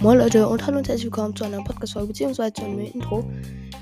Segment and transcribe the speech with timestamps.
[0.00, 2.52] Moin Leute und hallo und herzlich willkommen zu einer Podcast-Folge bzw.
[2.52, 3.28] zu einem Intro.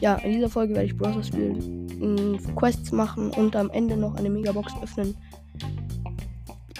[0.00, 4.30] Ja, in dieser Folge werde ich Browser spielen, Quests machen und am Ende noch eine
[4.30, 5.14] Megabox öffnen.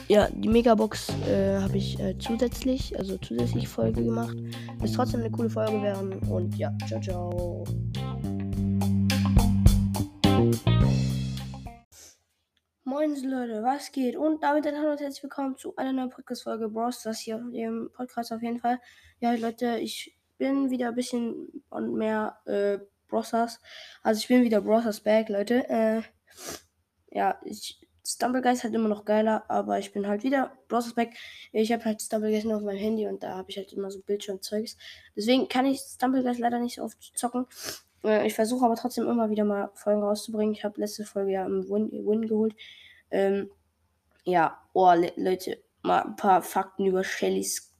[0.09, 4.36] Ja, die Megabox äh, habe ich äh, zusätzlich, also zusätzlich Folge gemacht.
[4.82, 7.64] Ist trotzdem eine coole Folge werden und ja, ciao, ciao.
[13.07, 14.16] Moin Leute, was geht?
[14.16, 17.02] Und damit dann hallo und herzlich willkommen zu einer neuen Podcast-Folge Bros.
[17.02, 18.80] Das hier auf dem Podcast auf jeden Fall.
[19.20, 23.60] Ja, Leute, ich bin wieder ein bisschen und mehr äh, Brothers.
[24.02, 25.69] Also ich bin wieder Brothers back, Leute.
[25.69, 26.01] Äh,
[27.10, 31.15] ja, ich Stumblegeist halt immer noch geiler, aber ich bin halt wieder Brothers back.
[31.52, 34.01] Ich habe halt Stumblegeist nur auf meinem Handy und da habe ich halt immer so
[34.01, 34.79] Bildschirmzeugs.
[35.15, 37.45] Deswegen kann ich Stumblegeist leider nicht so oft zocken.
[38.02, 40.55] Äh, ich versuche aber trotzdem immer wieder mal Folgen rauszubringen.
[40.55, 42.55] Ich habe letzte Folge ja im Win, Win geholt.
[43.11, 43.51] Ähm,
[44.25, 47.74] ja, oh, Le Leute, mal ein paar Fakten über Shellys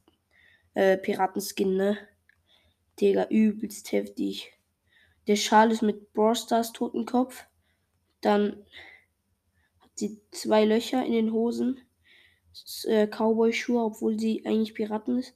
[0.75, 1.97] äh, Piratenskin, ne?
[2.99, 4.53] Digga, übelst heftig.
[5.27, 7.45] Der Schal ist mit Brawl Stars Totenkopf.
[8.21, 8.65] Dann
[9.79, 11.81] hat sie zwei Löcher in den Hosen.
[12.85, 15.33] Äh, Cowboy-Schuhe, obwohl sie eigentlich Piraten ist.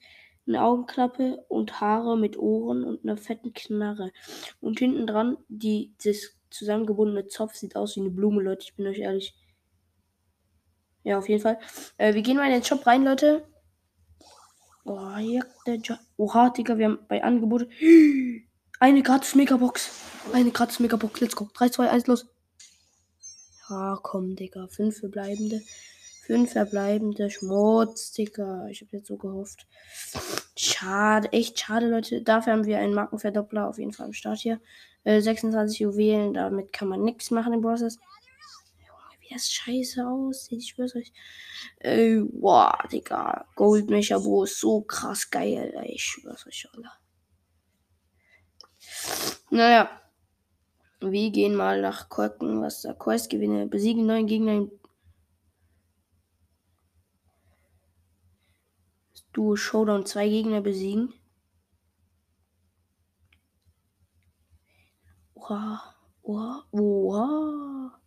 [0.47, 4.11] Eine Augenklappe und Haare mit Ohren und einer fetten Knarre.
[4.61, 8.63] Und hinten dran, die, das zusammengebundene Zopf sieht aus wie eine Blume, Leute.
[8.63, 9.35] Ich bin euch ehrlich.
[11.03, 11.59] Ja, auf jeden Fall.
[11.97, 13.45] Äh, wir gehen mal in den Shop rein, Leute.
[14.85, 17.67] Oh, hier der jo Oha, Digga, wir haben bei Angebot
[18.79, 19.91] eine gratis Megabox.
[20.33, 21.19] Eine gratis Megabox.
[21.21, 21.49] Let's go.
[21.53, 22.27] 3, 2, 1, los.
[23.69, 24.67] Ja, komm, Digga.
[24.67, 25.61] Fünf verbleibende.
[26.25, 28.67] Fünf verbleibende Schmutz, Digga.
[28.67, 29.67] Ich habe jetzt so gehofft.
[30.57, 32.21] Schade, echt schade, Leute.
[32.21, 34.59] Dafür haben wir einen Markenverdoppler auf jeden Fall am Start hier.
[35.03, 37.99] Äh, 26 Juwelen, damit kann man nichts machen im Prozess
[39.29, 40.59] das scheiße aussieht.
[40.59, 41.11] Ich schwör's euch.
[41.77, 43.45] Ey, boah, Digga.
[43.55, 45.73] Goldmecher Bo ist so krass geil.
[45.75, 46.91] Ey, ich schwör's euch, alle.
[49.49, 49.89] Naja.
[51.01, 53.67] Wir gehen mal nach gucken, was da Quest gewinne.
[53.67, 54.67] Besiegen neuen Gegner
[59.31, 61.13] Duo Showdown zwei Gegner besiegen.
[65.35, 68.01] Oha, oha, oha.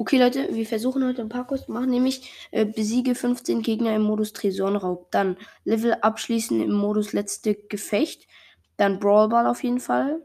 [0.00, 3.96] Okay, Leute, wir versuchen heute ein paar Kurs zu machen, nämlich äh, besiege 15 Gegner
[3.96, 5.10] im Modus Tresorenraub.
[5.10, 8.28] Dann Level abschließen im Modus letzte Gefecht.
[8.76, 10.24] Dann Brawlball auf jeden Fall.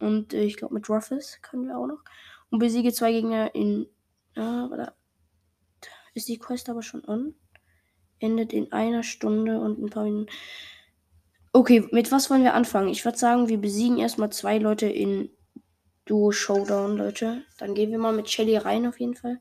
[0.00, 2.02] Und äh, ich glaube mit Ruffles können wir auch noch.
[2.48, 3.86] Und besiege zwei Gegner in.
[4.34, 4.94] Ah, warte.
[6.14, 7.34] Ist die Quest aber schon on?
[8.18, 10.30] Endet in einer Stunde und ein paar Minuten.
[11.52, 12.88] Okay, mit was wollen wir anfangen?
[12.88, 15.28] Ich würde sagen, wir besiegen erstmal zwei Leute in
[16.06, 17.44] Duo Showdown, Leute.
[17.58, 19.40] Dann gehen wir mal mit Shelly rein auf jeden Fall.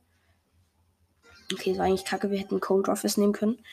[1.54, 2.32] Okay, das war eigentlich kacke.
[2.32, 3.64] Wir hätten Cold Office nehmen können.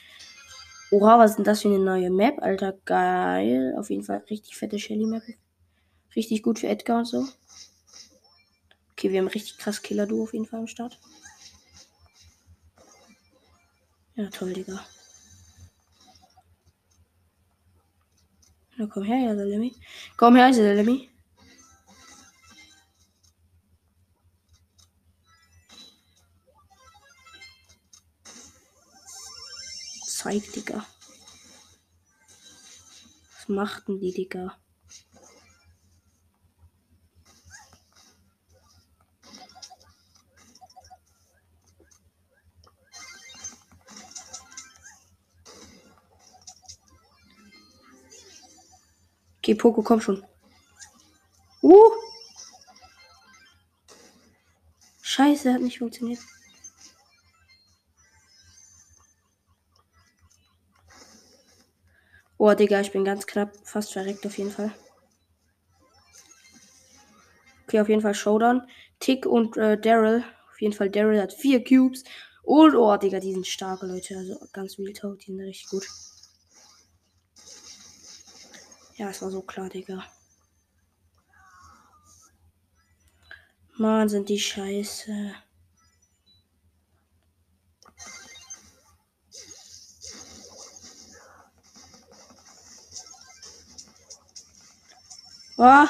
[0.91, 2.75] Oha, was ist das für eine neue Map, Alter?
[2.85, 3.75] Geil.
[3.79, 5.23] Auf jeden Fall richtig fette Shelly-Map.
[6.15, 7.27] Richtig gut für Edgar und so.
[8.93, 11.01] Okay, wir haben richtig krass Killer-Duo auf jeden Fall am Start.
[14.17, 14.85] Ja, toll, Digga.
[18.77, 19.75] Na, komm her, ja, Salemi.
[20.19, 21.12] Komm her, Salemi.
[30.23, 30.87] Zeig, Digga.
[33.35, 34.57] Was machten die, Digga?
[49.39, 50.25] Okay, Poco, komm schon.
[51.63, 51.91] Uh!
[55.01, 56.21] Scheiße, hat nicht funktioniert.
[62.45, 64.75] Oh, Digga, ich bin ganz knapp fast verreckt auf jeden Fall.
[67.63, 68.67] Okay, auf jeden Fall Showdown.
[68.99, 70.25] Tick und äh, Daryl.
[70.51, 72.03] Auf jeden Fall Daryl hat vier Cubes.
[72.43, 74.17] Und, oh, Digga, die sind starke Leute.
[74.17, 75.87] Also ganz Talk, die sind richtig gut.
[78.97, 80.05] Ja, es war so klar, Digga.
[83.77, 85.33] Mann, sind die scheiße.
[95.59, 95.87] Oh.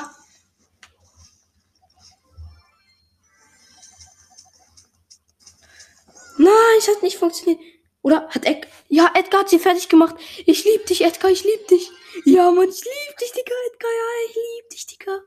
[6.39, 7.61] Nein, es hat nicht funktioniert.
[8.03, 8.71] Oder hat Edgar.
[8.89, 10.17] Ja, Edgar hat sie fertig gemacht.
[10.45, 11.91] Ich lieb dich, Edgar, ich lieb dich.
[12.25, 13.91] Ja, Mann, ich lieb dich, Digga, Edgar.
[13.91, 15.21] Ja, ich lieb dich, Digga.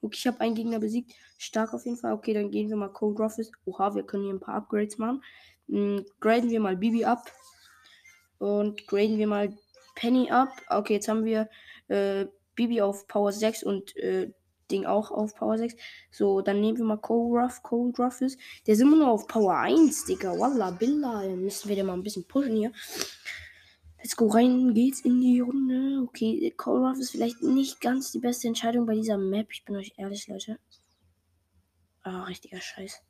[0.00, 1.12] Okay, ich habe einen Gegner besiegt.
[1.36, 2.12] Stark auf jeden Fall.
[2.12, 3.50] Okay, dann gehen wir mal Cold Office.
[3.64, 5.22] Oha, wir können hier ein paar Upgrades machen.
[5.68, 7.30] Hm, graden wir mal Bibi ab.
[8.38, 9.56] Und graden wir mal
[9.96, 10.50] Penny ab.
[10.68, 11.48] Okay, jetzt haben wir
[11.88, 14.32] äh, Bibi auf Power 6 und äh,
[14.70, 15.74] Ding auch auf Power 6.
[16.10, 18.38] So, dann nehmen wir mal Cold Cold Ruff ist.
[18.66, 20.38] Der ist immer nur auf Power 1, Digga.
[20.38, 21.22] Walla, Billa.
[21.22, 22.72] Dann müssen wir den mal ein bisschen pushen hier.
[23.98, 26.02] Let's go rein geht's in die Runde.
[26.04, 29.48] Okay, Cold Ruff ist vielleicht nicht ganz die beste Entscheidung bei dieser Map.
[29.52, 30.58] Ich bin euch ehrlich, Leute.
[32.02, 33.02] Ah, richtiger Scheiß.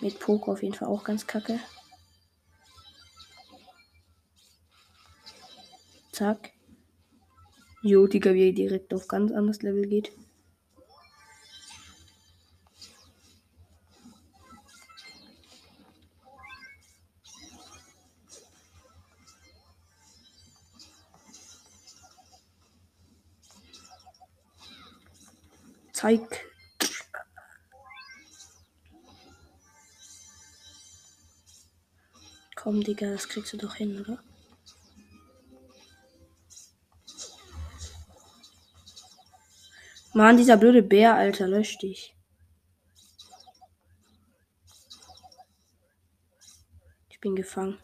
[0.00, 1.58] Mit Poker auf jeden Fall auch ganz kacke.
[6.16, 6.52] Zack.
[7.82, 10.12] Jo, Digga, wie er direkt auf ganz anderes Level geht.
[25.92, 26.46] Zeig.
[32.54, 34.18] Komm, Digga, das kriegst du doch hin, oder?
[40.16, 42.16] Mann, dieser blöde Bär, Alter, lösch dich.
[47.10, 47.76] Ich bin gefangen.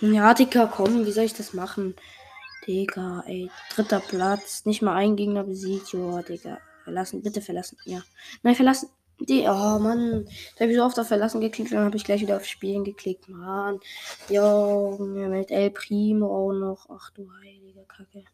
[0.00, 1.94] Ja, Digga, komm, wie soll ich das machen?
[2.66, 6.58] Digga, ey, dritter Platz, nicht mal ein Gegner besiegt, joa, Digga.
[6.84, 8.02] Verlassen, bitte verlassen, ja.
[8.42, 8.88] Nein, verlassen.
[9.20, 10.24] Die, oh Mann,
[10.54, 12.84] da habe ich so oft auf Verlassen geklickt dann habe ich gleich wieder auf Spielen
[12.84, 13.28] geklickt.
[13.28, 13.80] Mann,
[14.30, 16.86] jo, mit El Primo auch noch.
[16.88, 18.24] Ach du heilige Kacke.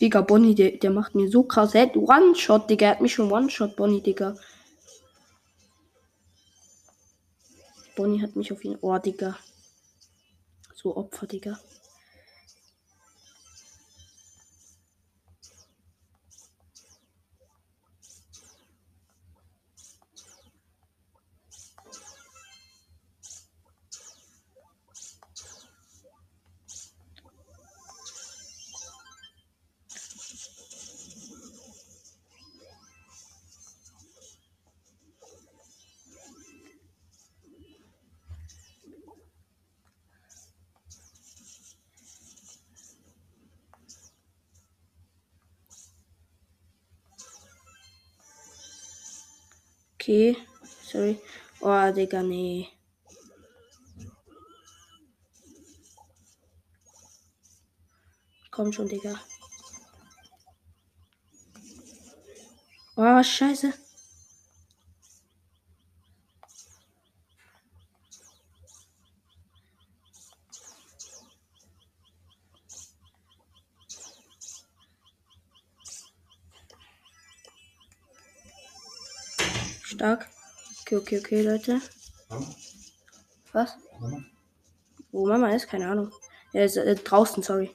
[0.00, 1.74] Digga, Bonnie, der, der macht mir so krass.
[1.74, 2.86] Er hat One-Shot, Digga.
[2.86, 4.36] Er hat mich schon One-Shot, Bonnie, Digga.
[7.96, 8.78] Bonnie hat mich auf ihn.
[8.80, 9.36] Oh, Digga.
[10.74, 11.58] So Opfer, Digga.
[50.08, 50.38] Okay.
[50.64, 51.20] Sorry.
[51.60, 52.66] Oh, Digga, nee.
[58.50, 59.20] Komm schon, Digga.
[62.96, 63.74] Oh, scheiße.
[79.98, 80.28] Stark.
[80.82, 81.80] Okay, okay, okay, Leute.
[83.52, 83.76] Was?
[85.10, 85.66] Wo Mama ist?
[85.66, 86.12] Keine Ahnung.
[86.52, 87.74] Er ist äh, draußen, sorry.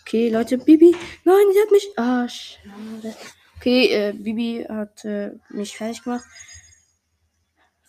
[0.00, 0.96] Okay, Leute, Bibi.
[1.24, 1.88] Nein, die hat mich.
[1.98, 3.14] Ah, schade.
[3.58, 6.24] Okay, äh, Bibi hat äh, mich fertig gemacht.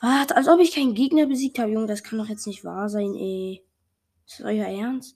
[0.01, 0.31] Was?
[0.31, 1.87] Als ob ich keinen Gegner besiegt habe, Junge.
[1.87, 3.65] Das kann doch jetzt nicht wahr sein, ey.
[4.27, 5.15] Ist das euer Ernst?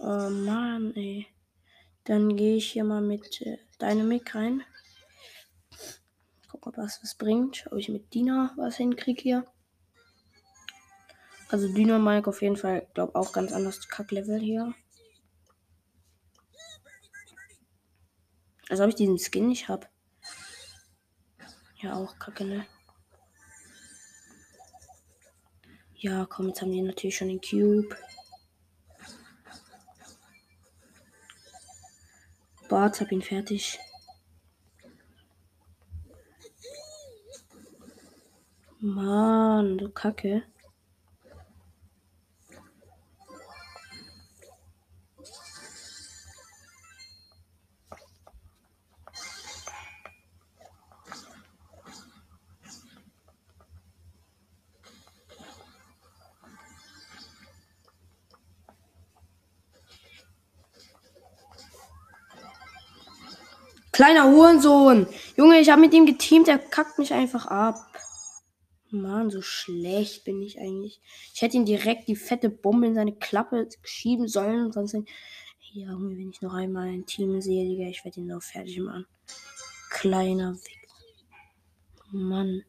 [0.00, 1.26] Oh Mann, ey.
[2.04, 4.64] Dann gehe ich hier mal mit äh, Dynamic rein.
[6.48, 7.66] Guck, ob das was bringt.
[7.70, 9.52] Ob ich mit Dina was hinkriege hier.
[11.50, 14.74] Also Dynamik auf jeden Fall, glaube auch ganz anders Kacklevel hier.
[18.68, 19.86] Als ob ich diesen Skin nicht habe.
[21.80, 22.66] Ja, auch kacke, ne?
[25.94, 27.96] Ja, komm, jetzt haben die natürlich schon den Cube.
[32.68, 33.78] Bart, hab ihn fertig.
[38.80, 40.42] Mann, du Kacke.
[64.58, 65.06] Hurensohn.
[65.36, 67.76] Junge, ich habe mit ihm geteamt, der kackt mich einfach ab.
[68.90, 71.00] Mann, so schlecht bin ich eigentlich.
[71.34, 74.96] Ich hätte ihm direkt die fette Bombe in seine Klappe schieben sollen sonst.
[75.58, 79.06] Hier, wenn ich noch einmal ein Team sehe, Digga, ich werde ihn noch fertig machen.
[79.90, 80.88] Kleiner Weg.
[82.10, 82.62] Mann.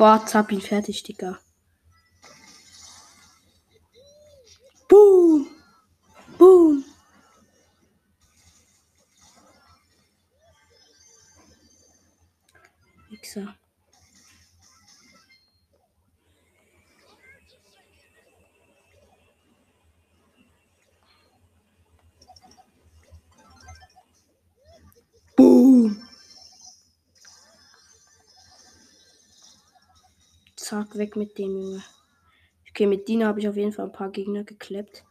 [0.00, 1.38] Boah, zapp ihn fertig, Digga.
[4.88, 5.29] Boom.
[30.90, 31.84] Zack, weg mit dem, Junge.
[32.68, 35.04] Okay, mit Dina habe ich auf jeden Fall ein paar Gegner gekleppt.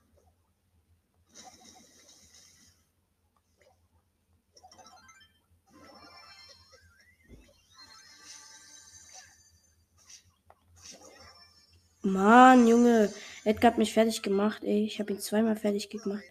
[12.01, 13.13] Mann, Junge.
[13.45, 14.83] Edgar hat mich fertig gemacht, ey.
[14.83, 16.24] Ich habe ihn zweimal fertig gemacht.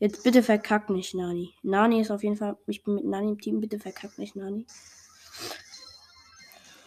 [0.00, 1.54] Jetzt bitte verkack nicht, Nani.
[1.62, 2.56] Nani ist auf jeden Fall.
[2.66, 3.60] Ich bin mit Nani im Team.
[3.60, 4.66] Bitte verkack nicht, Nani.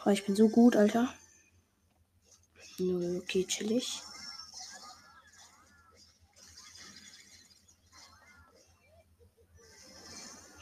[0.06, 1.13] Oh, ich bin so gut, Alter.
[2.80, 4.01] Okay, chillig.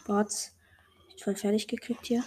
[0.06, 0.51] Bots.
[1.16, 2.24] Ich voll fertig gekriegt hier.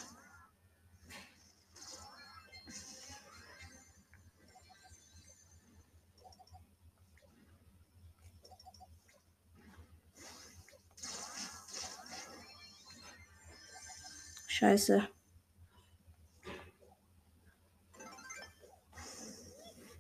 [14.47, 15.09] Scheiße.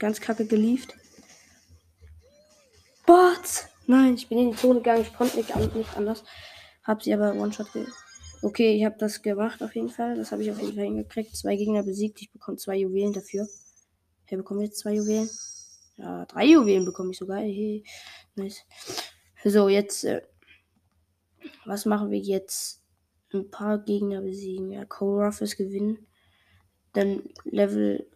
[0.02, 0.96] Ganz kacke gelieft.
[3.06, 3.68] Bots!
[3.86, 5.02] Nein, ich bin in die Zone gegangen.
[5.02, 6.24] Ich konnte nicht, nicht anders.
[6.82, 7.68] Hab sie aber One-Shot
[8.42, 10.16] Okay, ich habe das gemacht auf jeden Fall.
[10.16, 11.36] Das habe ich auf jeden Fall hingekriegt.
[11.36, 12.20] Zwei Gegner besiegt.
[12.20, 13.46] Ich bekomme zwei Juwelen dafür.
[14.24, 15.30] Hey, bekomme jetzt zwei Juwelen?
[15.98, 17.38] Ja, drei Juwelen bekomme ich sogar.
[17.38, 17.84] Hey,
[18.34, 18.64] nice.
[19.44, 20.02] So, jetzt.
[20.02, 20.22] Äh,
[21.64, 22.82] was machen wir jetzt?
[23.32, 24.72] Ein paar Gegner besiegen.
[24.72, 26.08] Ja, Cole Ruffles gewinnen.
[26.92, 28.10] Dann Level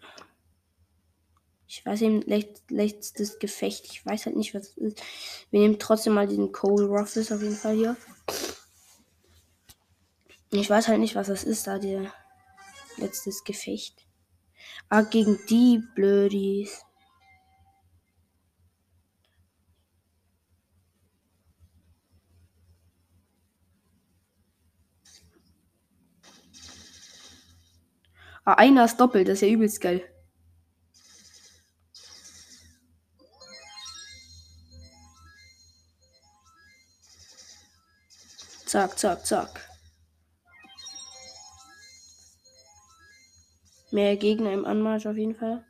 [1.68, 2.22] ich weiß eben,
[2.68, 3.86] letztes Gefecht.
[3.86, 5.02] Ich weiß halt nicht, was es ist.
[5.50, 7.96] Wir nehmen trotzdem mal diesen Cole Ruffles auf jeden Fall hier.
[10.52, 12.12] Ich weiß halt nicht, was das ist, da der
[12.98, 14.06] letztes Gefecht.
[14.88, 16.82] Ah, gegen die Blödis.
[28.44, 30.08] Ah, einer ist doppelt, das ist ja übelst geil.
[38.76, 39.70] Zack, zack, zack.
[43.90, 45.64] Mehr Gegner im Anmarsch auf jeden Fall.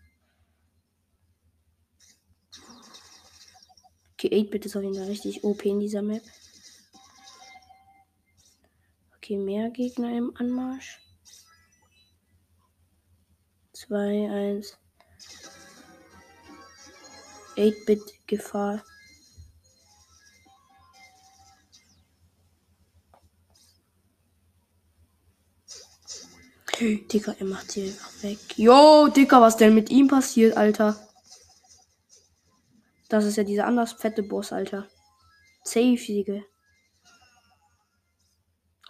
[4.14, 6.24] Okay, 8-Bit ist auf jeden Fall richtig OP in dieser Map.
[9.14, 10.98] Okay, mehr Gegner im Anmarsch.
[13.74, 14.76] 2, 1.
[17.54, 18.82] 8-Bit Gefahr.
[26.80, 28.38] Digga, er macht sie einfach weg.
[28.56, 30.96] Yo, Digga, was denn mit ihm passiert, Alter?
[33.08, 34.88] Das ist ja dieser anders fette Boss, Alter.
[35.64, 36.42] Safe, Digga.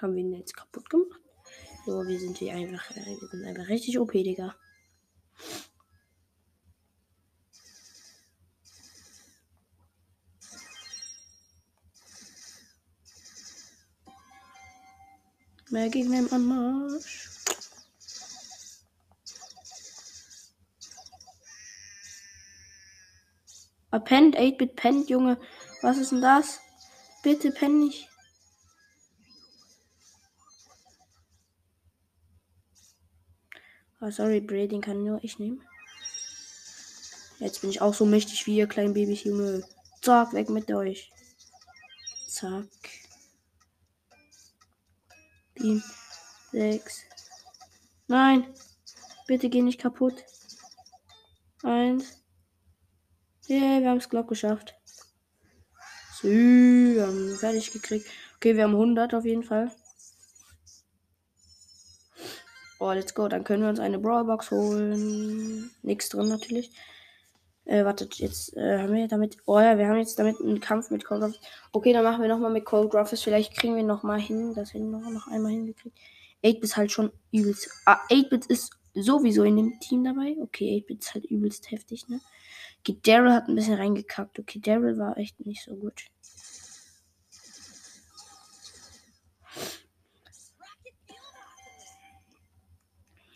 [0.01, 1.21] Haben wir ihn jetzt kaputt gemacht?
[1.87, 4.57] So, wir sind hier einfach, äh, wir sind einfach richtig OP, Digga.
[15.71, 17.26] Mehr Gegner im Anmarsch.
[23.97, 25.41] Er pennt, 8-Bit pennt, Junge.
[25.81, 26.61] Was ist denn das?
[27.23, 28.11] Bitte penn nicht.
[34.03, 35.67] Oh, sorry, Bray, den kann nur ich nehmen.
[37.39, 39.67] Jetzt bin ich auch so mächtig wie ihr kleinen Babys, Junge.
[40.03, 41.11] Zack, weg mit euch.
[42.29, 42.69] Zack.
[45.55, 45.83] Sieben,
[46.53, 47.01] sechs.
[48.09, 48.55] Nein.
[49.27, 50.23] Bitte geh nicht kaputt.
[51.63, 52.26] Eins.
[53.49, 54.75] Yeah, wir haben es glaub geschafft.
[56.21, 58.07] So, wir haben fertig gekriegt.
[58.37, 59.71] Okay, wir haben 100 auf jeden Fall.
[62.79, 63.29] Oh, let's go.
[63.29, 65.71] Dann können wir uns eine Brawlbox holen.
[65.83, 66.73] Nichts drin natürlich.
[67.65, 69.39] Äh, wartet, jetzt äh, haben wir damit.
[69.47, 71.41] Oh ja, wir haben jetzt damit einen Kampf mit Cold Ruffles.
[71.73, 73.23] Okay, dann machen wir nochmal mit Cold Ruffles.
[73.23, 74.55] Vielleicht kriegen wir nochmal hin.
[74.55, 75.97] Das hätten wir noch einmal hingekriegt.
[76.45, 77.69] 8-Bit ist halt schon übelst.
[77.85, 80.37] Ah, 8-Bit ist sowieso in dem Team dabei.
[80.41, 82.21] Okay, 8-Bit ist halt übelst heftig, ne?
[82.89, 84.39] Okay, Daryl hat ein bisschen reingekackt.
[84.39, 86.05] Okay, Daryl war echt nicht so gut.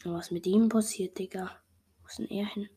[0.05, 1.51] Was mit ihm passiert, Digga?
[2.01, 2.69] Wo ist denn er hin?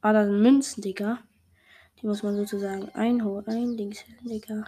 [0.00, 1.18] Ah, da sind Münzen, Digga.
[2.00, 3.46] Die muss man sozusagen einholen.
[3.46, 4.64] Ein Dings, Digga.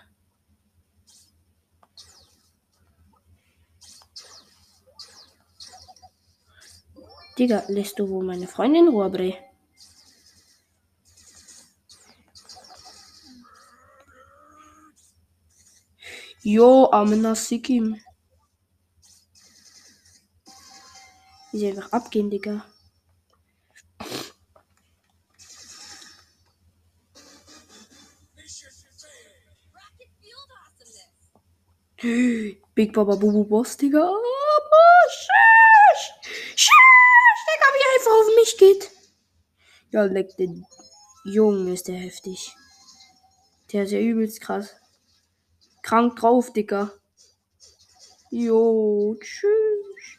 [7.40, 9.34] Digga, lässt du wohl meine Freundin in Ruhe?
[16.42, 17.98] Jo, Amena Sikim.
[21.52, 22.66] Wie sie einfach abgehen, Digga.
[32.74, 34.10] Big Baba Bubu Boss, Digga.
[34.10, 36.12] Oh, shush!
[36.56, 36.80] Shush!
[37.46, 38.90] Digga, wie er einfach auf mich geht.
[39.92, 40.64] Ja, leck den
[41.24, 42.54] Jungen ist der heftig.
[43.72, 44.76] Der ist ja übelst krass.
[45.82, 46.92] Krank drauf, Digga.
[48.30, 50.18] Jo, tschüss.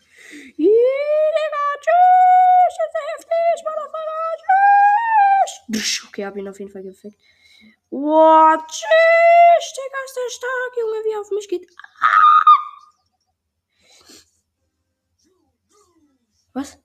[0.57, 2.75] Yeah, Digga, tschüss.
[2.83, 4.65] Ist ja heftig, Motherfucker.
[5.71, 6.05] Tschüss.
[6.09, 7.17] Okay, hab ihn auf jeden Fall gefickt.
[7.89, 11.67] Boah, tschüss, Digga, ist der stark, Junge, wie er auf mich geht.
[16.53, 16.77] Was?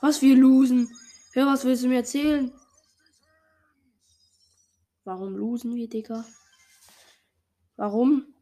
[0.00, 0.88] Was wir losen?
[1.34, 2.52] Hör, was willst du mir erzählen?
[5.02, 6.24] Warum losen wir, Digga?
[7.74, 8.32] Warum?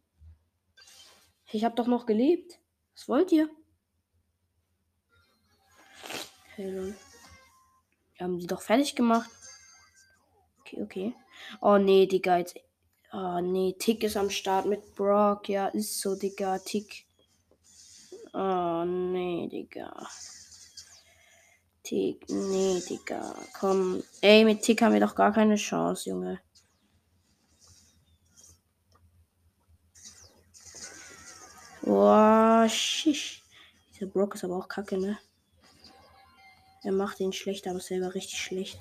[1.51, 2.61] Ich hab doch noch gelebt.
[2.95, 3.49] Was wollt ihr?
[6.55, 6.95] Hey,
[8.17, 9.31] Wir haben sie doch fertig gemacht.
[10.61, 11.15] Okay, okay.
[11.63, 12.57] Oh nee, Digga, jetzt.
[13.11, 15.49] Oh nee, Tick ist am Start mit Brock.
[15.49, 16.59] Ja, ist so, Digga.
[16.59, 17.07] Tick.
[18.35, 20.07] Oh nee, Digga.
[21.85, 23.35] Tick, nee, Digga.
[23.59, 24.03] Komm.
[24.21, 26.41] Ey, mit Tick haben wir doch gar keine Chance, Junge.
[31.83, 33.43] Boah, shish.
[33.93, 35.19] Dieser Brock ist aber auch kacke, ne?
[36.85, 38.79] Er macht ihn schlecht, aber selber richtig schlecht.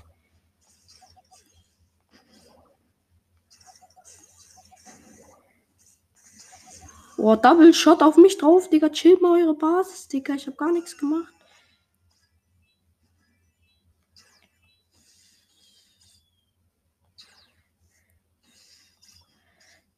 [7.18, 8.90] Boah, Double Shot auf mich drauf, Digga.
[8.90, 10.36] Chillt mal eure Basis, Digga.
[10.36, 11.34] Ich hab gar nichts gemacht.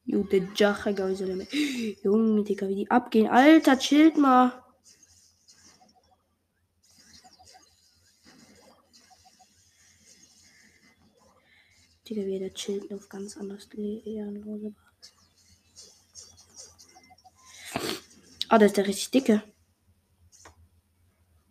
[0.06, 1.46] Gute Jache, Gauseleme.
[2.02, 3.28] Junge, Digga, wie die abgehen.
[3.28, 4.52] Alter, chillt mal.
[12.08, 14.74] Digga, wie der chillt auf ganz anders ehrenlose.
[18.50, 19.42] Ah, das ist der richtig dicke.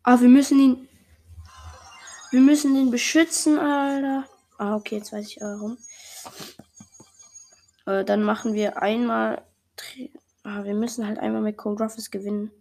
[0.03, 0.89] Ah, wir müssen ihn.
[2.31, 4.27] Wir müssen ihn beschützen, Alter.
[4.57, 5.77] Ah, okay, jetzt weiß ich warum.
[7.85, 9.43] Äh, dann machen wir einmal.
[10.43, 12.51] Ah, wir müssen halt einmal mit Cold Ruffles gewinnen.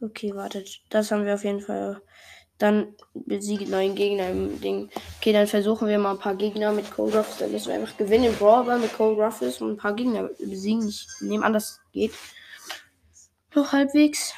[0.00, 0.80] Okay, wartet.
[0.90, 2.00] Das haben wir auf jeden Fall
[2.58, 4.90] dann besiegt neuen Gegner im Ding.
[5.18, 7.38] Okay, dann versuchen wir mal ein paar Gegner mit Cold Ruffles.
[7.38, 10.88] Dann müssen wir einfach gewinnen im Brawler mit Cold Ruffles und ein paar Gegner besiegen.
[10.88, 12.12] Ich nehme an, das geht.
[13.54, 14.34] Noch halbwegs.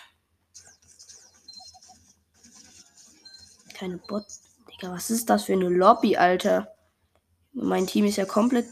[3.75, 4.25] Keine Bot.
[4.81, 6.75] Digga, was ist das für eine Lobby, Alter?
[7.53, 8.67] Mein Team ist ja komplett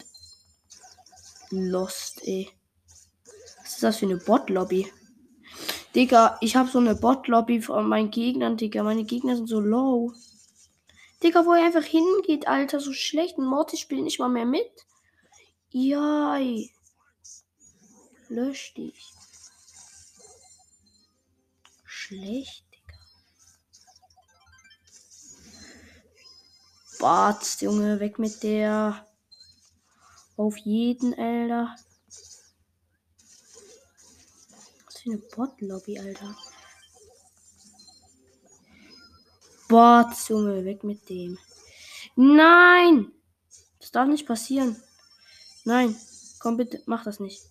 [1.51, 2.51] lost, ey.
[3.61, 4.91] Was ist das für eine Bot-Lobby?
[5.95, 8.83] Digga, ich habe so eine Bot-Lobby von meinen Gegnern, Digga.
[8.83, 10.15] Meine Gegner sind so low.
[11.23, 12.81] Digga, wo er einfach hingeht, Alter.
[12.81, 13.37] So schlecht.
[13.37, 14.71] Und Mortis spielt nicht mal mehr mit.
[15.71, 16.39] Ja.
[18.29, 19.13] Lösch dich.
[21.85, 22.65] Schlecht,
[26.99, 29.07] Bart, Junge, weg mit der.
[30.37, 31.75] Auf jeden, Alter.
[35.09, 36.37] für eine Bot-Lobby, Alter?
[39.69, 41.39] Bot, Junge, weg mit dem.
[42.17, 43.13] Nein!
[43.81, 44.83] Das darf nicht passieren.
[45.65, 45.99] Nein,
[46.41, 47.43] komm bitte, mach das nicht.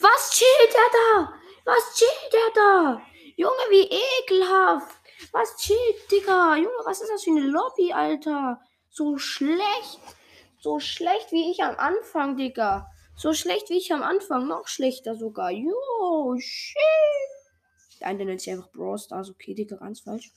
[0.00, 1.32] Was chillt er da?
[1.64, 3.02] Was chillt er da?
[3.36, 4.96] Junge, wie ekelhaft.
[5.32, 6.56] Was chillt, Digga?
[6.56, 8.60] Junge, was ist das für eine Lobby, Alter?
[8.96, 10.00] So schlecht.
[10.58, 12.90] so schlecht wie ich am Anfang, Digga.
[13.14, 14.48] So schlecht wie ich am Anfang.
[14.48, 15.50] Noch schlechter sogar.
[15.50, 16.78] Jo, shit.
[18.00, 19.28] Der eine nennt sich einfach Brawl Stars.
[19.28, 20.32] Okay, Digga, ganz falsch.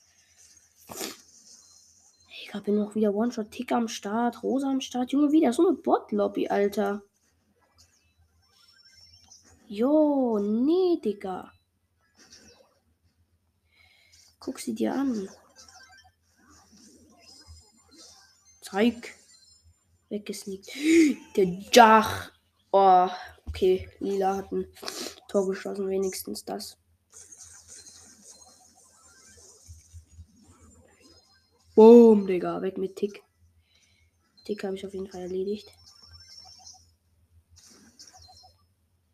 [2.52, 4.44] Ich bin noch wieder One-Shot Tick am Start.
[4.44, 5.14] Rosa am Start.
[5.14, 7.02] Junge, wieder so eine Bot-Lobby, Alter.
[9.70, 11.54] Jo, nee, Digga.
[14.42, 15.30] Guck sie dir an.
[18.72, 19.16] Zeig.
[20.10, 20.70] Weggesneakt.
[21.36, 22.32] Der Jach.
[22.72, 23.10] Oh,
[23.48, 23.90] okay.
[24.00, 24.68] Lila hat ein
[25.28, 26.78] Tor geschossen, wenigstens das.
[31.76, 32.62] Boom, Digga.
[32.62, 33.24] Weg mit Tick.
[34.46, 35.72] Tick habe ich auf jeden Fall erledigt.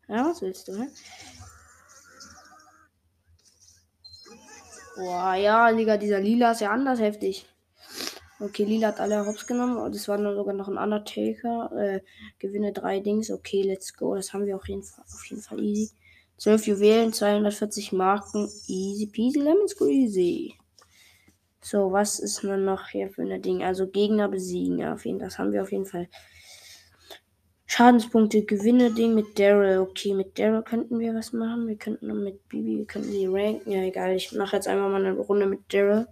[0.08, 0.88] Ja, was willst du, hä?
[4.96, 7.46] Boah, ja, Digga, dieser Lila ist ja anders heftig.
[8.38, 9.90] Okay, Lila hat alle Hops genommen.
[9.92, 11.70] Das war nur sogar noch ein Undertaker.
[11.74, 12.00] Äh,
[12.38, 13.30] gewinne drei Dings.
[13.30, 14.14] Okay, let's go.
[14.14, 15.92] Das haben wir auf jeden Fall, auf jeden Fall easy.
[16.38, 18.48] 12 Juwelen, 240 Marken.
[18.66, 20.54] Easy peasy lemon squeezy.
[21.62, 23.64] So, was ist denn noch hier für ein Ding?
[23.64, 24.78] Also Gegner besiegen.
[24.78, 25.18] Ja, auf jeden.
[25.18, 26.08] Das haben wir auf jeden Fall.
[27.64, 29.78] Schadenspunkte, Gewinne, Ding mit Daryl.
[29.78, 31.66] Okay, mit Daryl könnten wir was machen.
[31.66, 33.70] Wir könnten mit Bibi, wir könnten sie ranken.
[33.70, 34.14] Ja, egal.
[34.14, 36.06] Ich mache jetzt einfach mal eine Runde mit Daryl.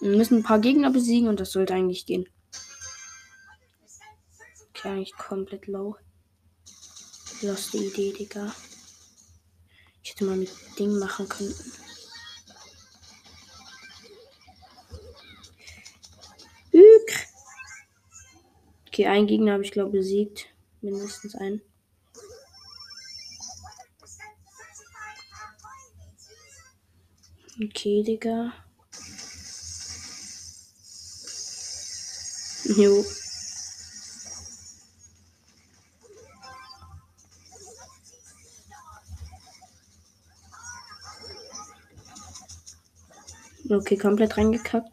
[0.00, 2.26] Wir müssen ein paar Gegner besiegen und das sollte eigentlich gehen.
[4.70, 5.96] Okay, eigentlich komplett low.
[7.42, 8.54] Lost die Idee, Digga.
[10.02, 11.54] Ich hätte mal mit Ding machen können.
[16.72, 17.26] Ük.
[18.86, 20.46] Okay, einen Gegner habe ich glaube besiegt.
[20.80, 21.60] Mindestens einen.
[27.62, 28.54] Okay, Digga.
[32.76, 33.04] Jo.
[43.68, 44.88] Okay, komplett reingekackt.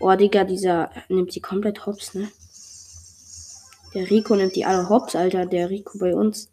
[0.00, 2.30] Oh, Digga, dieser nimmt sie komplett hops, ne?
[3.94, 5.46] Der Rico nimmt die alle hops, Alter.
[5.46, 6.48] Der Rico bei uns.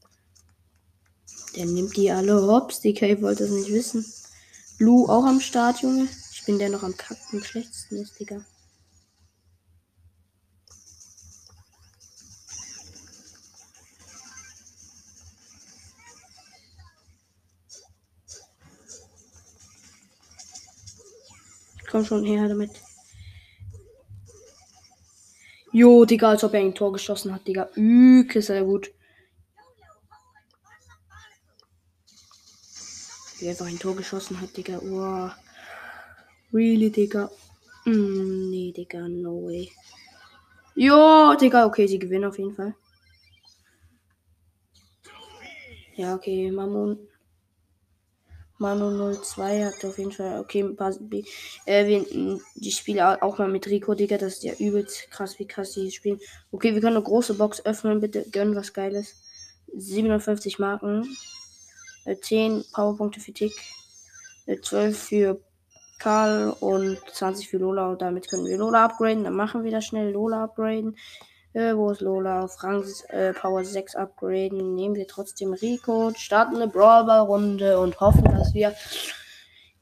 [1.56, 2.80] Der nimmt die alle hops.
[2.80, 4.06] Digga, ihr wollt das nicht wissen.
[4.80, 6.08] Lu auch am Start, Junge.
[6.32, 8.46] Ich bin der noch am kacken schlechtesten ist, Digga.
[21.96, 22.72] Komm schon her damit.
[25.72, 27.70] Jo, Digga, als ob er ein Tor geschossen hat, Digga.
[27.78, 28.92] Üke, sehr gut.
[33.40, 34.82] Wie er ein Tor geschossen hat, Digga.
[34.82, 35.32] Wow.
[36.52, 37.32] Really, Digga.
[37.86, 39.72] Mm, nee, Digga, no way.
[40.76, 42.76] Jo, Digga, okay, sie gewinnen auf jeden Fall.
[45.96, 47.08] Ja, okay, Mammon.
[48.58, 50.94] Manu 02 hat auf jeden Fall, okay, ein paar,
[51.66, 52.04] äh,
[52.56, 55.92] die Spiele auch mal mit Rico, Digga, das ist ja übelst krass, wie krass die
[55.92, 56.20] spielen.
[56.52, 59.16] Okay, wir können eine große Box öffnen, bitte gönnen was Geiles.
[59.78, 61.06] 57 Marken,
[62.06, 63.54] äh, 10 Powerpunkte für Tick,
[64.46, 65.42] äh, 12 für
[66.00, 69.86] Karl und 20 für Lola und damit können wir Lola upgraden, dann machen wir das
[69.86, 70.96] schnell, Lola upgraden.
[71.56, 72.44] Äh, wo ist Lola?
[72.44, 74.76] Auf Rang äh, Power 6 upgraden.
[74.76, 78.76] Nehmen wir trotzdem Rico, starten eine Brawlball-Runde und hoffen, dass wir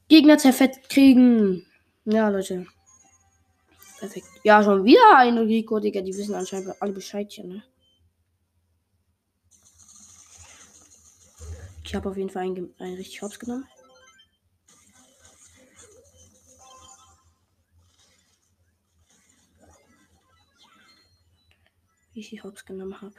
[0.08, 1.66] Gegner zerfett kriegen.
[2.06, 2.68] Ja, Leute.
[3.98, 4.28] Perfekt.
[4.44, 6.02] Ja, schon wieder ein Rico, Digga.
[6.02, 7.64] Die wissen anscheinend alle Bescheid hier, ne?
[11.84, 13.68] Ich habe auf jeden Fall einen, einen richtig Hops genommen.
[22.14, 23.16] Wie ich die Hops genommen habe.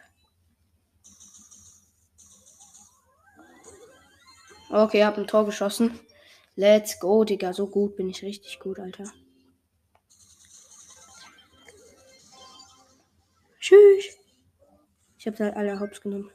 [4.71, 6.01] Okay, hab ein Tor geschossen.
[6.57, 7.53] Let's go, Digga.
[7.53, 9.05] So gut bin ich richtig gut, Alter.
[13.61, 14.19] Tschüss.
[15.19, 16.31] Ich habe halt alle Hops genommen.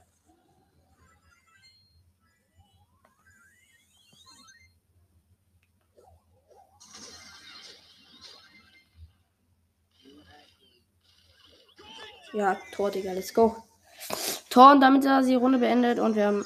[12.33, 13.55] Ja, Tor, Digga, let's go.
[14.49, 16.45] Tor und damit ist die Runde beendet und wir haben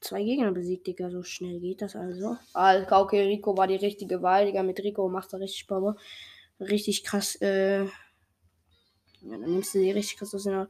[0.00, 1.10] zwei Gegner besiegt, Digga.
[1.10, 2.36] So schnell geht das also.
[2.52, 4.62] Ah, okay, Rico war die richtige Wahl, Digga.
[4.62, 5.96] Mit Rico macht er richtig Power.
[6.60, 7.84] Richtig krass, äh.
[7.84, 7.90] Ja,
[9.20, 10.68] dann nimmst du die richtig krass aus der.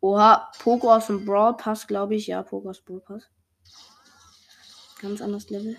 [0.00, 2.26] Oha, Poco aus dem Brawl Pass, glaube ich.
[2.26, 3.28] Ja, Poco aus Brawl Pass.
[5.00, 5.76] Ganz anderes Level.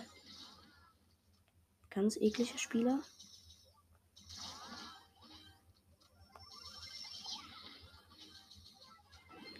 [1.90, 3.00] Ganz ekliger Spieler.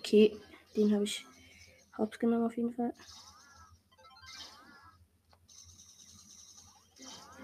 [0.08, 0.40] Okay,
[0.74, 1.26] den habe ich
[1.98, 2.94] hops genommen auf jeden Fall.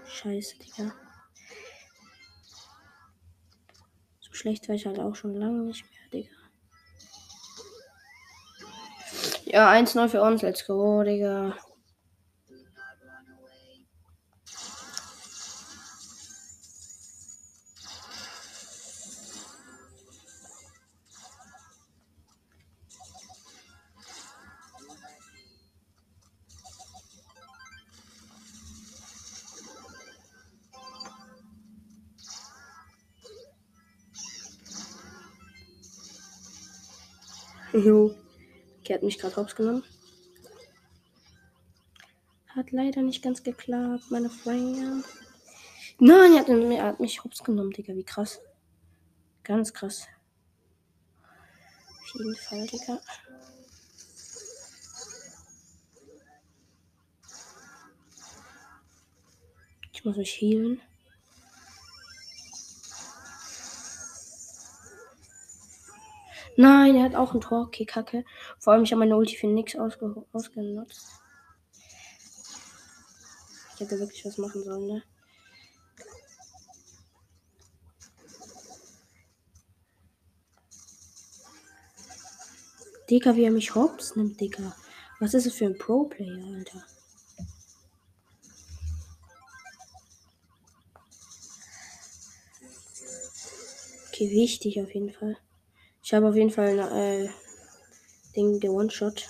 [0.06, 0.94] Scheiße, Digga.
[4.18, 6.34] So schlecht war ich halt auch schon lange nicht mehr, Digga.
[9.44, 10.40] Ja, 1-0 für uns.
[10.40, 11.58] Let's go, Digga.
[37.74, 38.14] Jo.
[38.78, 39.82] Okay, hat mich gerade hops genommen.
[42.46, 45.02] Hat leider nicht ganz geklappt, meine Freunde.
[45.98, 47.96] Nein, er hat, er hat mich hops genommen, Digga.
[47.96, 48.40] Wie krass.
[49.42, 50.06] Ganz krass.
[52.04, 53.00] Auf jeden Fall, Digga.
[59.92, 60.80] Ich muss mich healen.
[66.56, 67.62] Nein, er hat auch ein Tor.
[67.62, 68.24] Okay, kacke.
[68.58, 71.08] Vor allem, ich habe meine Ulti für nichts ausge ausgenutzt.
[73.74, 75.02] Ich hätte wirklich was machen sollen, ne?
[83.10, 84.74] Digga, wie er mich hops nimmt, Digga.
[85.20, 86.84] Was ist es für ein Pro-Player, Alter?
[94.08, 95.36] Okay, wichtig auf jeden Fall.
[96.06, 97.30] Ich habe auf jeden Fall äh,
[98.36, 99.26] Ding, der One-Shot.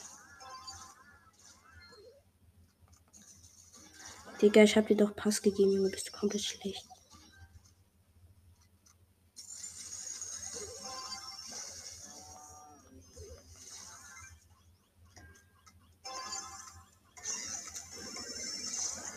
[4.42, 6.84] Digga, ich habe dir doch Pass gegeben, Junge, bist du komplett schlecht.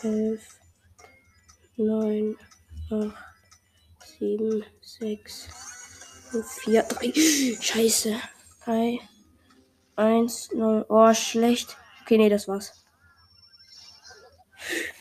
[0.03, 0.59] Elf,
[1.75, 2.37] neun,
[2.91, 5.49] acht, sieben, sechs,
[6.31, 7.57] 4, 3.
[7.61, 8.15] Scheiße.
[8.65, 8.99] 3,
[9.95, 10.85] 1, 0.
[10.89, 11.77] Oh, schlecht.
[12.03, 12.85] Okay, nee, das war's.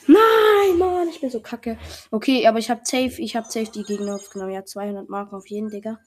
[0.06, 1.78] Nein, Mann, ich bin so kacke.
[2.10, 4.52] Okay, aber ich hab safe, ich hab safe die Gegner aufgenommen.
[4.52, 5.98] Ja, 200 Marken auf jeden, Digga.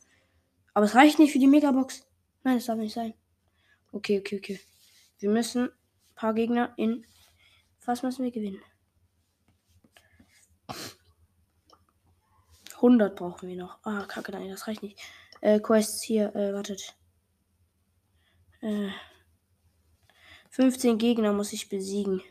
[0.74, 2.08] Aber es reicht nicht für die Megabox.
[2.44, 3.14] Nein, das darf nicht sein.
[3.92, 4.60] Okay, okay, okay.
[5.20, 7.06] Wir müssen ein paar Gegner in.
[7.86, 8.62] Was müssen wir gewinnen?
[12.80, 13.80] 100 brauchen wir noch.
[13.84, 15.00] Ah, kacke, nein, das reicht nicht.
[15.42, 16.96] Äh, Quests hier, äh, wartet.
[18.62, 18.90] Äh,
[20.50, 22.22] 15 Gegner muss ich besiegen.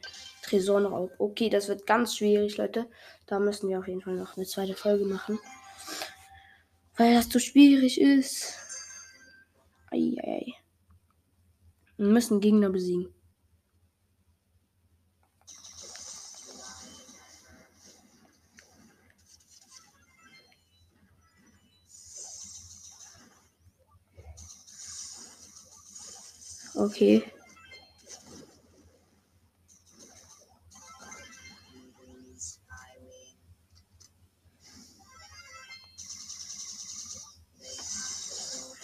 [0.42, 1.12] Tresorraub.
[1.18, 2.86] Okay, das wird ganz schwierig, Leute.
[3.26, 5.38] Da müssen wir auf jeden Fall noch eine zweite Folge machen.
[6.96, 8.54] Weil das zu schwierig ist.
[9.90, 10.54] Eieiei.
[11.96, 13.14] Wir müssen Gegner besiegen.
[26.78, 27.24] Okay.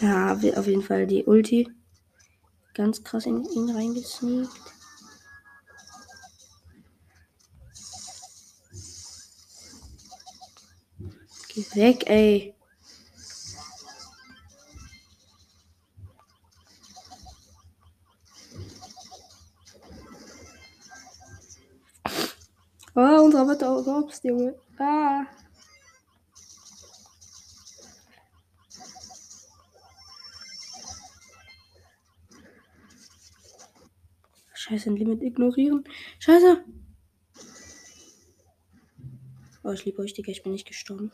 [0.01, 1.69] Ja, auf jeden Fall die Ulti.
[2.75, 4.51] Ganz krass in ihn reingesneakt.
[11.49, 12.55] Geh weg, ey.
[23.35, 24.55] Unser wird auch gehopst, Junge.
[24.79, 25.27] Ah.
[34.53, 35.83] Scheiße, ein Limit ignorieren.
[36.21, 36.65] Scheiße.
[39.65, 40.31] Oh, ich liebe euch, Digga.
[40.31, 41.11] Ich bin nicht gestorben.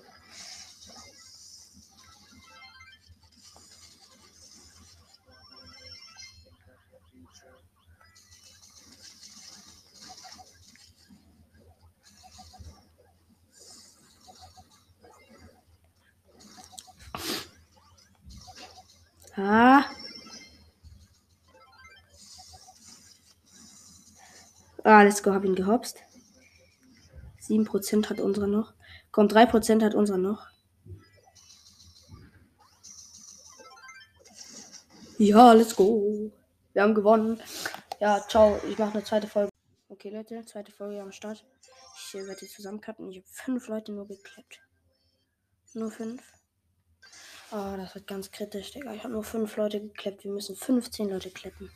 [25.01, 26.03] Ah, let's go, hab ihn gehopst.
[27.41, 28.75] 7% hat unsere noch.
[29.13, 30.47] Komm, 3% hat unsere noch.
[35.17, 36.31] Ja, let's go.
[36.75, 37.41] Wir haben gewonnen.
[37.99, 38.61] Ja, ciao.
[38.69, 39.49] Ich mache eine zweite Folge.
[39.89, 41.47] Okay, Leute, zweite Folge am Start.
[41.97, 43.11] Ich werde die zusammencutten.
[43.11, 44.61] Ich habe fünf Leute nur geklappt.
[45.73, 46.23] Nur fünf.
[47.53, 48.93] Oh, das wird ganz kritisch, Digga.
[48.93, 50.25] Ich habe nur fünf Leute gekleppt.
[50.25, 51.71] Wir müssen 15 Leute kleppen.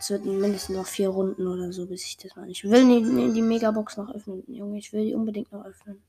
[0.00, 2.48] Es wird mindestens noch vier Runden oder so, bis ich das mal.
[2.48, 4.78] Ich will die, die Megabox noch öffnen, Junge.
[4.78, 6.02] Ich will die unbedingt noch öffnen.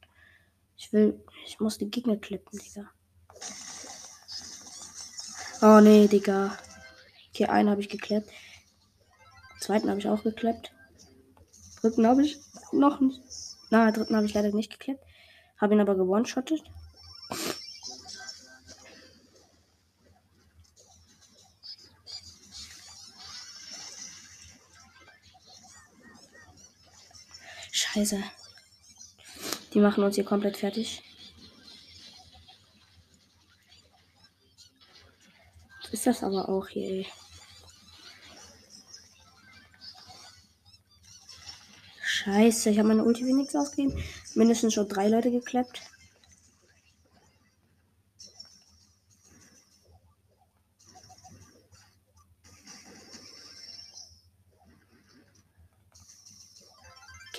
[0.78, 1.19] Ich will.
[1.45, 2.89] Ich muss die Gegner klippen, Digga.
[5.62, 6.58] Oh nee, Digga.
[7.30, 8.30] Okay, einen habe ich gekleppt.
[9.60, 10.71] Zweiten habe ich auch gekleppt.
[11.82, 12.39] Dritten habe ich
[12.71, 13.21] noch nicht.
[13.69, 15.04] Na, dritten habe ich leider nicht gekleppt.
[15.58, 16.63] Habe ihn aber gewone-shottet.
[27.99, 28.23] Scheiße.
[29.73, 31.03] Die machen uns hier komplett fertig.
[35.91, 37.07] Ist das aber auch hier, ey.
[42.01, 44.01] Scheiße, ich habe meine Ulti wenigstens ausgegeben.
[44.33, 45.81] Mindestens schon drei Leute geklappt.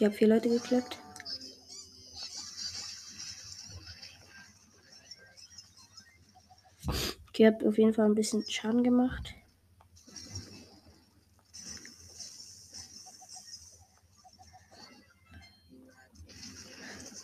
[0.01, 0.97] Ich habe vier Leute geklappt.
[7.35, 9.35] Ich habe auf jeden Fall ein bisschen Schaden gemacht.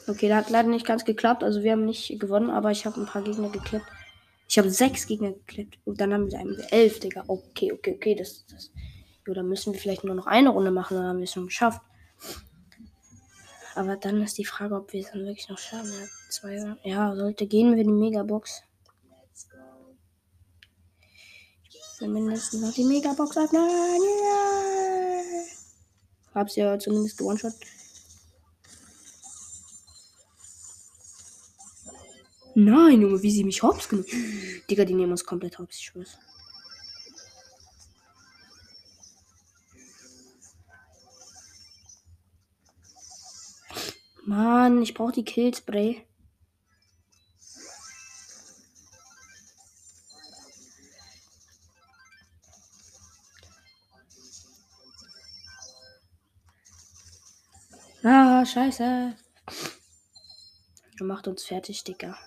[0.07, 1.43] Okay, da hat leider nicht ganz geklappt.
[1.45, 3.87] Also wir haben nicht gewonnen, aber ich habe ein paar Gegner geklappt.
[4.51, 5.79] Ich habe sechs Gegner geklappt.
[5.87, 7.25] Und dann haben wir einen elf, Digga.
[7.27, 8.15] Okay, okay, okay.
[8.15, 8.71] Das, das.
[9.27, 11.47] Jo, dann müssen wir vielleicht nur noch eine Runde machen, dann haben wir es schon
[11.47, 11.81] geschafft.
[13.77, 15.93] Aber dann ist die Frage, ob wir es dann wirklich noch schaffen.
[15.93, 18.63] Ja, zwei, ja, sollte gehen wir die Megabox.
[22.01, 23.63] Mindestens noch die Megabox öffnen.
[23.63, 25.45] Yeah!
[26.35, 27.53] Hab's ja zumindest gewone-shot.
[32.55, 34.09] Nein, Junge, wie sie mich hops genommen.
[34.71, 36.19] Digga, die nehmen uns komplett hops, ich schwör's.
[44.27, 46.05] Mann, ich brauche die Killspray.
[58.03, 59.17] Ah, scheiße.
[60.97, 62.19] Du macht uns fertig, Digga.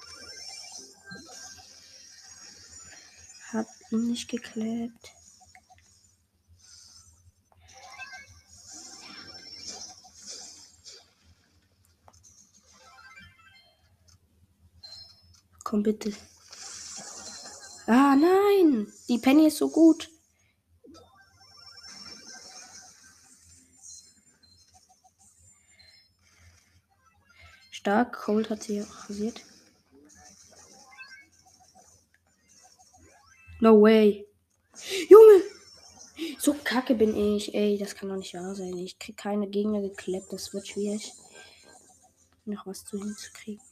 [3.52, 5.19] Hab ihn nicht geklebt.
[15.70, 16.12] Komm bitte.
[17.86, 18.92] Ah, nein.
[19.08, 20.10] Die Penny ist so gut.
[27.70, 28.14] Stark.
[28.14, 29.46] Cold hat sie rasiert.
[33.60, 34.26] No way.
[35.08, 35.44] Junge!
[36.40, 37.54] So kacke bin ich.
[37.54, 38.76] Ey, das kann doch nicht wahr sein.
[38.76, 40.34] Ich krieg keine Gegner gekleppt.
[40.34, 41.14] Das wird schwierig.
[42.46, 43.69] Noch was zu hinzukriegen.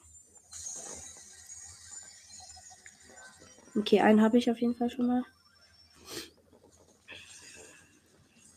[3.77, 5.23] Okay, einen habe ich auf jeden Fall schon mal.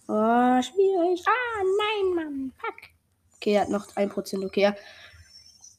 [0.08, 1.22] Oh, schwierig.
[1.26, 2.52] Ah, nein, Mann.
[2.58, 2.74] Fuck.
[3.36, 4.44] Okay, er hat noch 1%.
[4.44, 4.74] Okay, ja.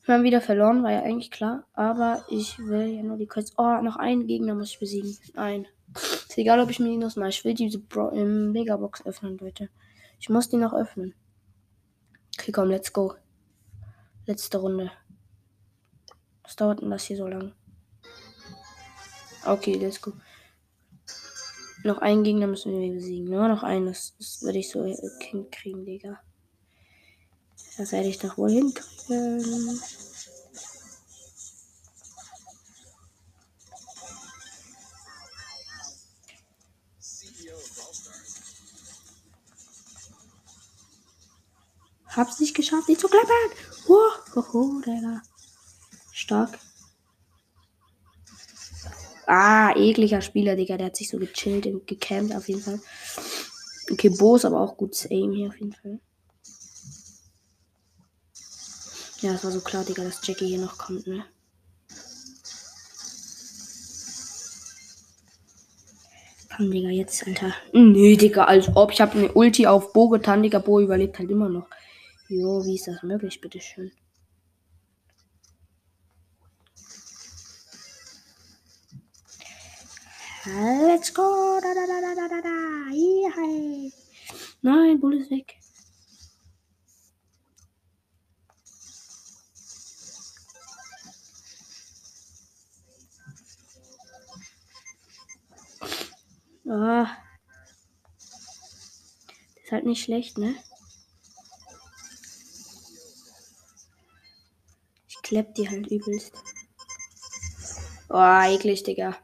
[0.06, 1.66] Wir haben wieder verloren, war ja eigentlich klar.
[1.74, 3.54] Aber ich will ja nur die Quests.
[3.58, 5.18] Oh, noch einen Gegner muss ich besiegen.
[5.36, 5.68] Ein.
[5.96, 7.30] Ist egal, ob ich Minus mache.
[7.30, 9.70] Ich will diese Bro im Megabox öffnen, Leute.
[10.20, 11.14] Ich muss die noch öffnen.
[12.40, 13.16] Okay, komm, let's go.
[14.26, 14.92] Letzte Runde.
[16.44, 17.54] Was dauert denn das hier so lang?
[19.44, 20.14] Okay, let's go.
[21.84, 23.26] Noch einen Gegner müssen wir besiegen.
[23.26, 23.88] Nur noch einen.
[23.88, 26.20] Das, das würde ich so hinkriegen, Digga.
[27.78, 29.80] Das werde ich doch wohl hinkriegen.
[42.10, 43.32] Hab's nicht geschafft, nicht zu klappern.
[43.88, 45.24] Oh, oh, oh, Digga.
[46.12, 46.60] Stark.
[49.28, 50.78] Ah, ekliger Spieler, Digga.
[50.78, 52.80] Der hat sich so gechillt und gecampt auf jeden Fall.
[53.92, 56.00] Okay, Bo ist aber auch gutes Aim hier auf jeden Fall.
[59.22, 61.24] Ja, es war so klar, Digga, dass Jackie hier noch kommt, ne?
[66.56, 67.54] Komm, Digga, jetzt, Alter.
[67.72, 68.92] Nee, Digga, als ob.
[68.92, 70.60] Ich habe eine Ulti auf Bo getan, Digga.
[70.60, 71.68] Bo überlebt halt immer noch.
[72.28, 73.92] Jo, wie ist das möglich, bitteschön?
[80.44, 81.60] Let's go.
[81.62, 82.50] Da, da, da, da, da, da.
[82.90, 83.94] Hi.
[84.64, 85.58] Nein, Bull ist weg.
[96.64, 97.10] Das
[99.64, 100.56] ist halt nicht schlecht, ne?
[105.08, 106.34] Ich klepp die halt übelst.
[108.10, 109.18] Oh, eklig, Digga.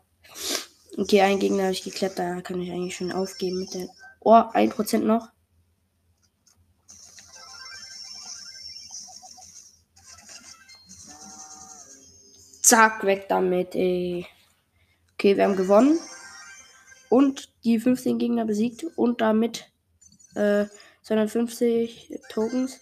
[0.99, 3.87] Okay, ein Gegner habe ich geklappt, da kann ich eigentlich schon aufgeben mit der.
[4.19, 5.29] Oh, 1% noch.
[12.63, 14.25] Zack, weg damit, ey.
[15.13, 15.99] Okay, wir haben gewonnen.
[17.09, 18.83] Und die 15 Gegner besiegt.
[18.95, 19.71] Und damit
[20.33, 20.65] äh,
[21.03, 22.79] 250 Tokens.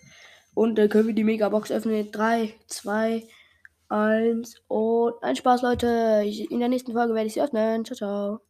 [0.53, 2.09] Und dann können wir die Megabox öffnen.
[2.13, 3.25] 3, 2, 1
[4.67, 6.23] und ein Spaß, Leute.
[6.49, 7.85] In der nächsten Folge werde ich sie öffnen.
[7.85, 8.41] Ciao, ciao.